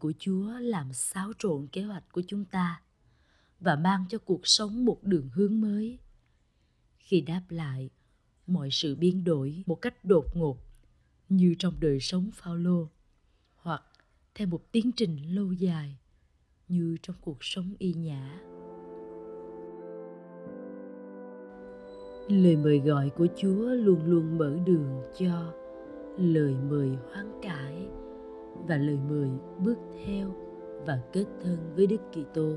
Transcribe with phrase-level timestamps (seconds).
[0.00, 2.82] của Chúa làm xáo trộn kế hoạch của chúng ta
[3.60, 5.98] và mang cho cuộc sống một đường hướng mới.
[6.98, 7.90] Khi đáp lại,
[8.46, 10.58] mọi sự biến đổi một cách đột ngột
[11.28, 12.88] như trong đời sống Phaolô
[13.56, 13.82] hoặc
[14.34, 15.98] theo một tiến trình lâu dài
[16.68, 18.40] như trong cuộc sống y nhã.
[22.28, 25.54] Lời mời gọi của Chúa luôn luôn mở đường cho
[26.18, 27.67] lời mời hoán cải
[28.66, 29.30] và lời mời
[29.64, 30.28] bước theo
[30.86, 32.52] và kết thân với Đức Kitô.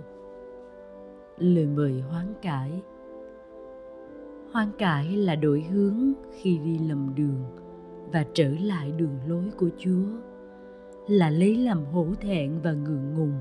[1.37, 2.81] Lời mời hoán cải
[4.51, 7.43] Hoán cải là đổi hướng khi đi lầm đường
[8.11, 10.05] và trở lại đường lối của Chúa,
[11.07, 13.39] là lấy làm hổ thẹn và ngượng ngùng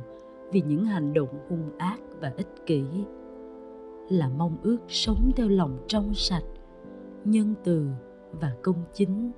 [0.53, 2.85] vì những hành động hung ác và ích kỷ,
[4.09, 6.45] là mong ước sống theo lòng trong sạch,
[7.25, 7.87] nhân từ
[8.33, 9.31] và công chính,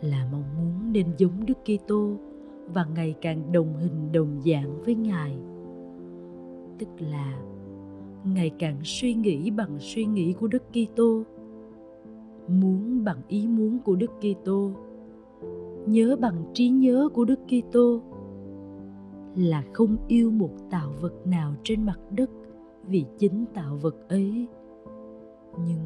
[0.00, 2.16] là mong muốn nên giống Đức Kitô
[2.74, 5.36] và ngày càng đồng hình đồng dạng với Ngài.
[6.78, 7.42] Tức là
[8.24, 11.22] ngày càng suy nghĩ bằng suy nghĩ của Đức Kitô,
[12.48, 14.70] muốn bằng ý muốn của Đức Kitô,
[15.86, 18.00] nhớ bằng trí nhớ của Đức Kitô
[19.36, 22.30] là không yêu một tạo vật nào trên mặt đất
[22.86, 24.46] vì chính tạo vật ấy
[25.66, 25.80] nhưng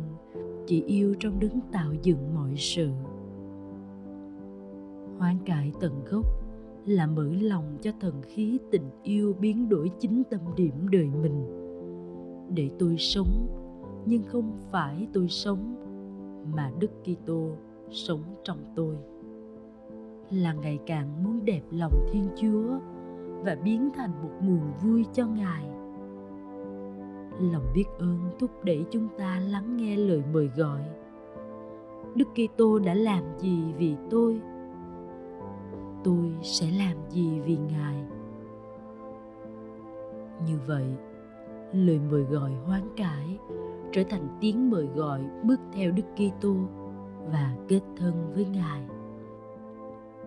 [0.66, 2.88] chỉ yêu trong đấng tạo dựng mọi sự
[5.18, 6.26] hoán cải tận gốc,
[6.86, 11.46] là mở lòng cho thần khí tình yêu biến đổi chính tâm điểm đời mình
[12.54, 13.46] để tôi sống,
[14.06, 15.74] nhưng không phải tôi sống,
[16.54, 17.50] mà Đức Kitô
[17.91, 18.97] sống trong tôi
[20.30, 22.78] là ngày càng muốn đẹp lòng Thiên Chúa
[23.44, 25.64] và biến thành một nguồn vui cho Ngài.
[27.41, 30.80] Lòng biết ơn thúc đẩy chúng ta lắng nghe lời mời gọi.
[32.14, 34.41] Đức Kitô đã làm gì vì tôi?
[36.04, 38.04] Tôi sẽ làm gì vì Ngài?
[40.47, 40.84] Như vậy,
[41.72, 43.38] lời mời gọi hoán cải
[43.92, 46.54] trở thành tiếng mời gọi bước theo Đức Kitô
[47.32, 48.82] và kết thân với Ngài.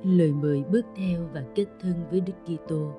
[0.03, 2.91] Lời mời bước theo và kết thân với Đức Kitô.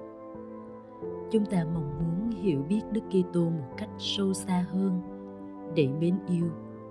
[1.30, 5.00] Chúng ta mong muốn hiểu biết Đức Kitô một cách sâu xa hơn
[5.74, 6.46] để mến yêu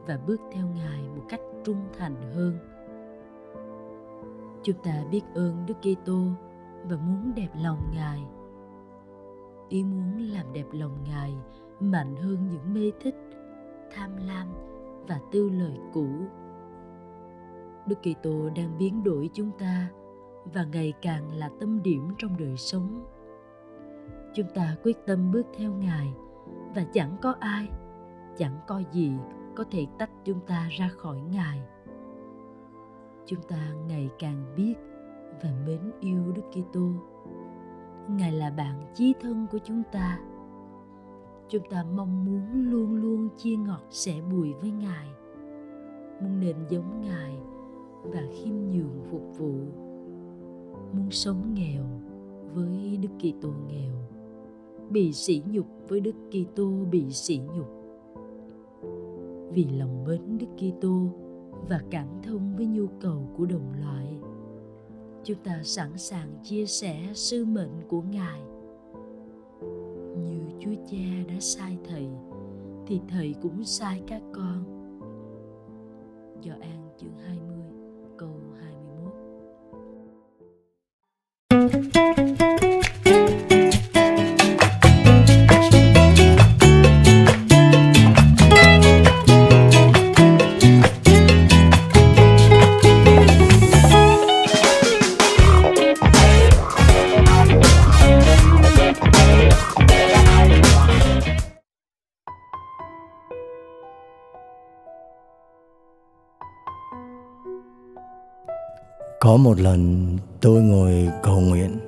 [0.08, 2.58] và bước theo Ngài một cách trung thành hơn.
[4.68, 6.20] Chúng ta biết ơn Đức Kitô
[6.90, 8.24] và muốn đẹp lòng Ngài.
[9.70, 11.34] Ý muốn làm đẹp lòng ngài
[11.80, 13.16] mạnh hơn những mê thích,
[13.92, 14.48] tham lam
[15.08, 16.08] và tư lời cũ.
[17.86, 19.88] Đức kitô đang biến đổi chúng ta
[20.54, 23.06] và ngày càng là tâm điểm trong đời sống.
[24.34, 26.14] Chúng ta quyết tâm bước theo ngài
[26.76, 27.68] và chẳng có ai,
[28.38, 29.12] chẳng có gì
[29.56, 31.62] có thể tách chúng ta ra khỏi ngài
[33.28, 34.74] chúng ta ngày càng biết
[35.44, 36.90] và mến yêu đức kitô.
[38.10, 40.20] Ngài là bạn chí thân của chúng ta.
[41.50, 45.08] Chúng ta mong muốn luôn luôn chia ngọt sẻ bùi với ngài.
[46.22, 47.38] Muốn nên giống ngài
[48.04, 49.54] và khiêm nhường phục vụ.
[50.94, 51.84] Muốn sống nghèo
[52.54, 53.94] với đức kitô nghèo.
[54.90, 57.70] Bị sỉ nhục với đức kitô bị sỉ nhục.
[59.54, 61.10] Vì lòng mến đức kitô
[61.70, 64.18] và cảm thông với nhu cầu của đồng loại.
[65.24, 68.42] Chúng ta sẵn sàng chia sẻ sứ mệnh của ngài.
[70.18, 72.08] Như chúa cha đã sai thầy,
[72.88, 74.64] thì thầy cũng sai các con.
[76.42, 77.58] Do an chương 20
[78.18, 78.67] câu 2
[109.28, 110.08] Có một lần
[110.42, 111.80] tôi ngồi cầu nguyện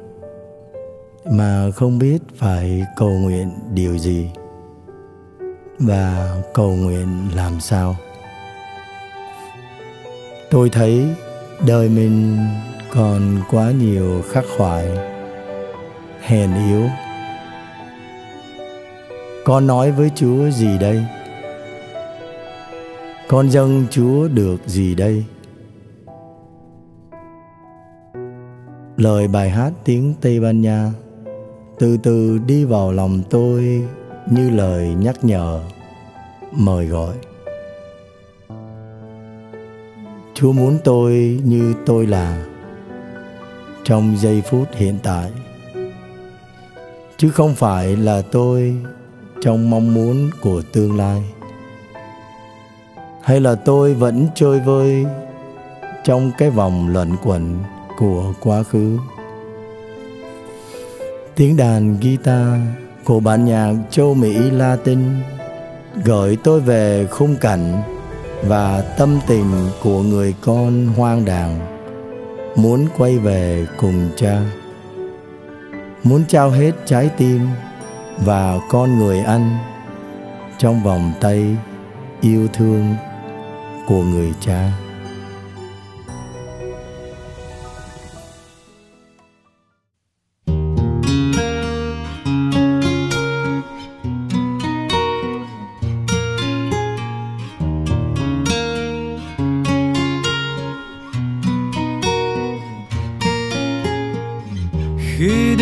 [1.25, 4.30] mà không biết phải cầu nguyện điều gì
[5.80, 7.95] và cầu nguyện làm sao.
[10.51, 11.06] Tôi thấy
[11.68, 12.38] đời mình
[12.94, 14.89] còn quá nhiều khắc khoải,
[16.21, 16.83] hèn yếu.
[19.45, 21.06] Con nói với Chúa gì đây?
[23.27, 25.25] Con dâng Chúa được gì đây?
[29.00, 30.92] Lời bài hát tiếng Tây Ban Nha.
[31.80, 33.84] Từ từ đi vào lòng tôi
[34.31, 35.62] như lời nhắc nhở,
[36.51, 37.16] mời gọi.
[40.34, 42.46] Chúa muốn tôi như tôi là
[43.84, 45.31] trong giây phút hiện tại.
[47.18, 48.75] Chứ không phải là tôi
[49.42, 51.24] trong mong muốn của tương lai.
[53.22, 55.06] Hay là tôi vẫn chơi vơi
[56.04, 57.57] trong cái vòng luẩn quẩn
[58.00, 58.98] của quá khứ.
[61.36, 62.60] Tiếng đàn guitar
[63.04, 65.00] của bản nhạc châu mỹ latin
[66.04, 67.81] gửi tôi về khung cảnh
[68.44, 69.51] và tâm tình
[69.84, 71.60] của người con hoang đàng
[72.56, 74.42] muốn quay về cùng cha,
[76.04, 77.48] muốn trao hết trái tim
[78.25, 79.57] và con người anh
[80.57, 81.46] trong vòng tay
[82.22, 82.96] yêu thương
[83.88, 84.88] của người cha.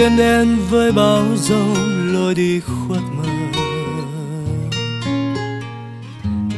[0.08, 3.24] Đêm đen với bão giông lối đi khuất mờ.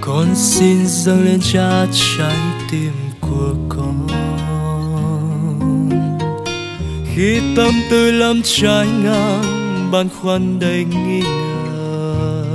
[0.01, 2.35] Con xin dâng lên cha trái
[2.71, 4.07] tim của con.
[7.15, 12.45] Khi tâm tư lắm trái ngang, băn khoăn đầy nghi ngờ.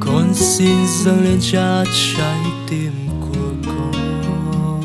[0.00, 1.84] Con xin dâng lên cha
[2.16, 2.40] trái
[2.70, 4.82] tim của con.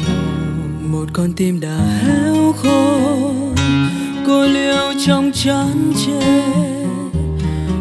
[0.91, 2.82] Một con tim đã héo khô
[5.43, 6.45] chán chê.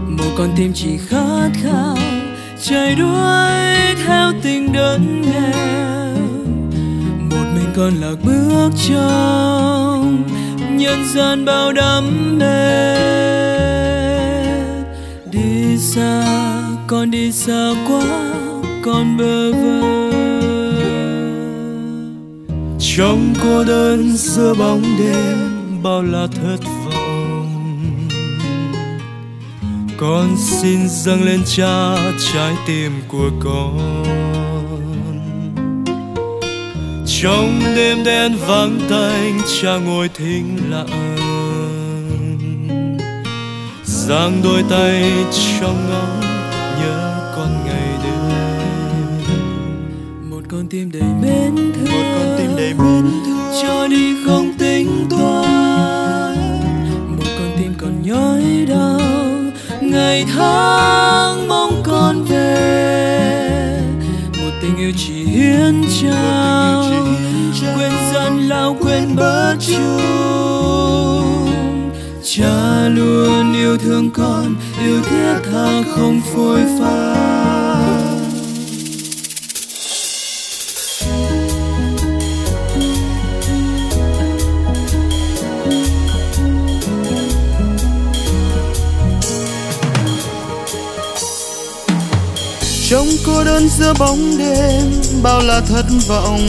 [0.08, 1.96] Một con tim chỉ khát khao,
[2.62, 6.16] chạy đuổi theo tình đơn nghèo
[7.30, 10.22] một mình con lạc bước trong
[10.70, 12.96] nhân gian bao đắm mê
[15.32, 16.24] đi xa,
[16.86, 18.34] con đi xa quá,
[18.82, 20.12] con bơ vơ.
[22.96, 25.38] Trong cô đơn giữa bóng đêm,
[25.82, 26.81] bao là thất vọng
[29.96, 31.96] con xin dâng lên cha
[32.32, 34.02] trái tim của con.
[37.06, 41.16] Trong đêm đen vắng tanh cha ngồi thinh lặng.
[43.84, 45.12] Giang đôi tay
[45.60, 46.20] trong ngóng
[46.80, 48.30] nhớ con ngày đêm.
[50.30, 53.62] Một con tim đầy mến thương một con tim đầy mến thương.
[53.62, 56.42] cho đi không tính toán.
[57.16, 59.11] Một con tim còn nhói đau
[59.92, 63.80] ngày tháng mong con về.
[64.42, 66.84] Một tình yêu chỉ hiến trao.
[67.76, 70.82] Quên gian lao, quên bớt chung.
[72.24, 74.54] Cha luôn yêu thương con,
[74.84, 78.01] yêu thiết tha không phôi pha.
[93.32, 96.48] Cô đơn giữa bóng đêm, bao là thất vọng.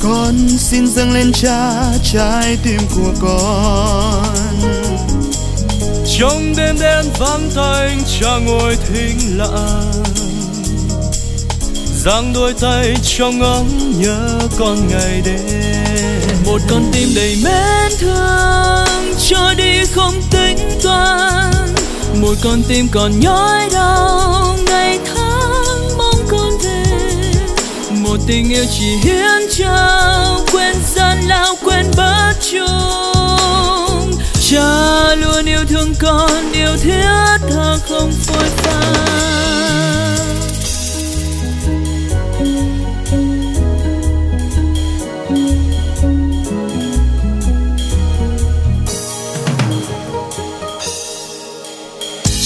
[0.00, 1.82] Con xin dâng lên cha,
[2.12, 4.56] trái tim của con.
[6.18, 9.92] Trong đêm đen vắng tanh, cha ngồi thinh lặng.
[12.04, 16.44] Giang đôi tay trong ngóng nhớ con ngày đêm.
[16.46, 21.69] Một con tim đầy mến thương, cho đi không tính toán
[22.14, 26.84] một con tim còn nhói đau, ngày tháng mong con về.
[27.90, 34.12] Một tình yêu chỉ hiến trao quên gian lao, quên bất chung
[34.50, 38.80] cha luôn yêu thương con, yêu thiết tha không phôi phai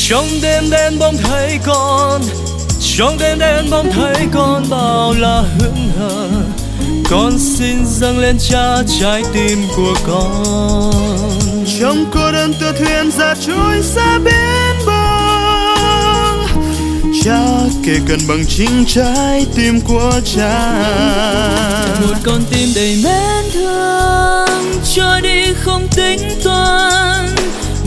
[0.09, 2.23] trong đêm đen bóng thấy con
[2.97, 6.29] trong đêm đen bóng thấy con bao là hững hờ.
[7.11, 10.93] Con xin dâng lên cha trái tim của con.
[11.81, 15.05] Trong cô đơn tựa thuyền ra trôi xa bên bờ
[17.25, 17.41] cha
[17.87, 20.73] kể cần bằng chính trái tim của cha.
[22.01, 26.94] Một con tim đầy mến thương cho đi không tính toán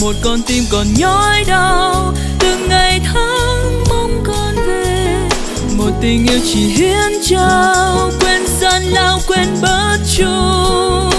[0.08, 2.14] một con tim còn nhói đau.
[2.40, 5.30] Từng ngày tháng mong con về
[5.78, 8.12] một tình yêu chỉ hiến trao.
[8.20, 11.10] Quên gian lao quên bớt chung.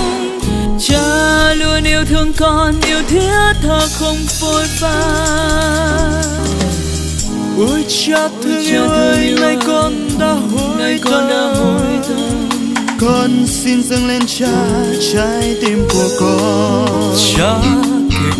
[0.80, 5.00] Cha luôn yêu thương con yêu thiết tha không phôi pha.
[7.58, 10.98] Ôi cha thương yêu ơi nay con đã hối
[12.08, 12.48] tâm
[13.00, 14.64] con xin dâng lên cha
[15.12, 17.14] trái tim của con.
[17.36, 17.54] Cha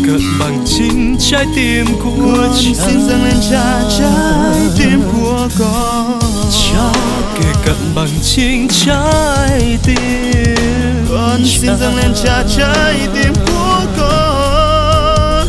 [0.07, 3.81] cận bằng chính trái tim của con cha xin dâng lên cha.
[3.99, 6.19] Trái tim của con.
[6.51, 6.91] Cha
[7.35, 10.55] kề cận bằng chính trái tim.
[11.09, 15.47] Con xin dâng lên cha trái tim của con.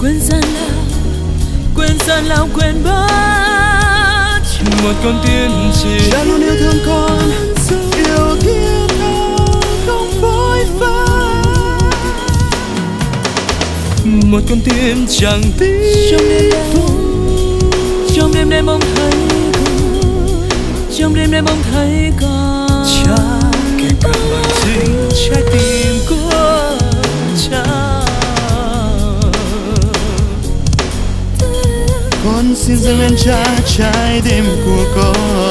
[0.00, 0.70] Quên gian lao
[1.76, 4.40] quên gian lao quên bớt.
[4.82, 5.50] Một con tiên
[5.82, 7.51] chỉ cha luôn yêu thương con
[14.32, 16.10] một con tim chẳng tiếc.
[16.10, 16.64] Trong đêm đêm
[18.16, 19.12] trong đêm đêm mong thấy
[19.52, 20.48] con
[20.98, 22.84] trong đêm đêm mong thấy con.
[23.04, 23.16] Cha
[23.78, 26.78] kề cận bằng chính trái tim của
[27.50, 27.64] cha.
[32.24, 35.50] Con xin dâng lên cha trái tim của con.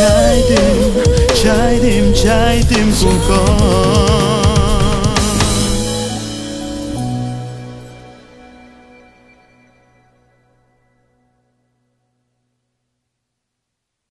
[0.00, 1.04] Trái tim
[1.44, 4.05] trái tim trái tim của con